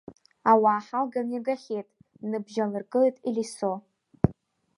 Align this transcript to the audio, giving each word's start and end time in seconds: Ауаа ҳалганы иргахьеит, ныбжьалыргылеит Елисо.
Ауаа 0.51 0.81
ҳалганы 0.85 1.31
иргахьеит, 1.35 1.87
ныбжьалыргылеит 2.29 3.17
Елисо. 3.29 3.71